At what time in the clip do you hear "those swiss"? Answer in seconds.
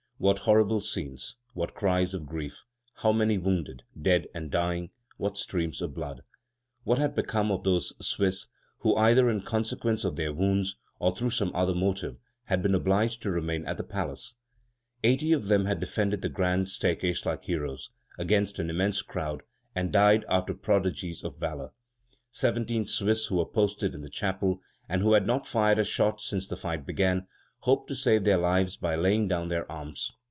7.63-8.45